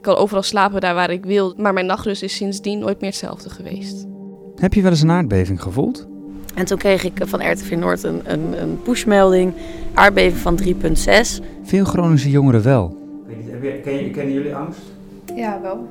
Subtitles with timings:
[0.00, 3.10] Ik kan overal slapen daar waar ik wil, maar mijn nachtrust is sindsdien nooit meer
[3.10, 4.06] hetzelfde geweest.
[4.56, 6.08] Heb je wel eens een aardbeving gevoeld?
[6.54, 9.52] En toen kreeg ik van RTV Noord een, een, een pushmelding,
[9.94, 11.44] aardbeving van 3,6.
[11.62, 12.96] Veel Groningse jongeren wel.
[13.82, 14.80] Kennen jullie angst?
[15.34, 15.88] Ja, wel.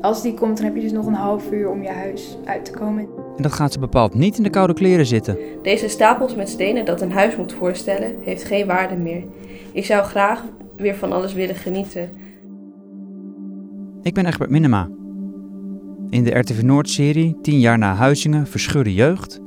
[0.00, 2.64] Als die komt, dan heb je dus nog een half uur om je huis uit
[2.64, 3.08] te komen.
[3.36, 5.38] En dat gaat ze bepaald niet in de koude kleren zitten.
[5.62, 9.22] Deze stapels met stenen dat een huis moet voorstellen, heeft geen waarde meer.
[9.72, 10.44] Ik zou graag
[10.76, 12.28] weer van alles willen genieten.
[14.02, 14.88] Ik ben Egbert Minema.
[16.10, 19.40] In de RTV Noord-serie 10 jaar na Huizingen Verscheurde Jeugd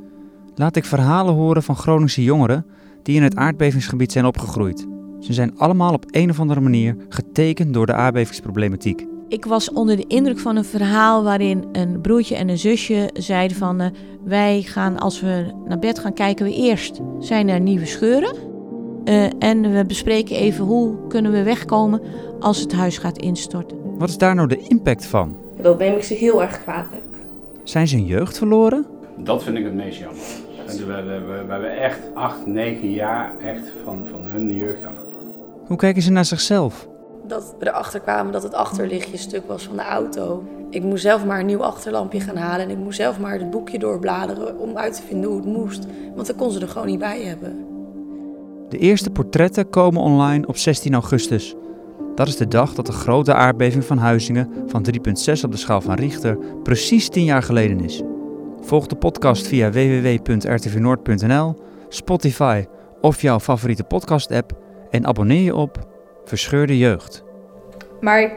[0.56, 2.66] laat ik verhalen horen van Groningse jongeren
[3.04, 4.88] die in het aardbevingsgebied zijn opgegroeid.
[5.20, 9.06] Ze zijn allemaal op een of andere manier getekend door de aardbevingsproblematiek.
[9.28, 13.58] Ik was onder de indruk van een verhaal waarin een broertje en een zusje zeiden
[13.58, 13.88] van uh,
[14.24, 18.36] wij gaan als we naar bed gaan kijken we eerst zijn er nieuwe scheuren
[19.06, 22.02] uh, en we bespreken even hoe kunnen we wegkomen
[22.40, 23.83] als het huis gaat instorten.
[24.04, 25.36] Wat is daar nou de impact van?
[25.62, 27.04] Dat neem ik ze heel erg kwalijk.
[27.64, 28.86] Zijn ze hun jeugd verloren?
[29.18, 30.22] Dat vind ik het meest jammer.
[30.66, 35.24] We, we, we, we hebben echt acht, negen jaar echt van, van hun jeugd afgepakt.
[35.68, 36.88] Hoe kijken ze naar zichzelf?
[37.28, 40.44] Dat we erachter kwamen dat het achterlichtje stuk was van de auto.
[40.70, 43.50] Ik moest zelf maar een nieuw achterlampje gaan halen en ik moest zelf maar het
[43.50, 45.86] boekje doorbladeren om uit te vinden hoe het moest.
[46.16, 47.66] Want dan kon ze er gewoon niet bij hebben.
[48.70, 51.56] De eerste portretten komen online op 16 augustus.
[52.16, 55.82] Dat is de dag dat de grote aardbeving van Huizingen van 3,6 op de schaal
[55.82, 58.02] van Richter precies 10 jaar geleden is.
[58.62, 61.56] Volg de podcast via www.rtvnoord.nl,
[61.90, 62.66] Spotify
[63.02, 64.58] of jouw favoriete podcast-app
[64.90, 65.88] en abonneer je op
[66.26, 67.24] Verscheurde Jeugd.
[68.02, 68.32] Maar ik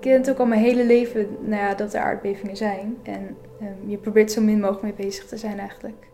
[0.00, 2.96] ken ook al mijn hele leven nou ja, dat er aardbevingen zijn.
[3.02, 6.10] En um, je probeert zo min mogelijk mee bezig te zijn eigenlijk.